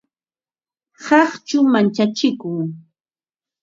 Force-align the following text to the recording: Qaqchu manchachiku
Qaqchu 1.05 1.57
manchachiku 1.71 2.49